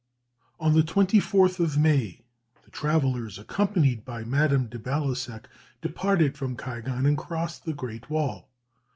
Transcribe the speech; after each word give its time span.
On 0.59 0.73
the 0.73 0.81
24th 0.81 1.59
of 1.59 1.77
May, 1.77 2.23
the 2.65 2.71
travellers, 2.71 3.37
accompanied 3.37 4.03
by 4.03 4.23
Madame 4.23 4.65
de 4.65 4.79
Baluseck, 4.79 5.47
departed 5.79 6.35
from 6.35 6.57
Kaigan 6.57 7.05
and 7.05 7.15
crossed 7.15 7.65
the 7.65 7.73
Great 7.73 8.09
Wall. 8.09 8.49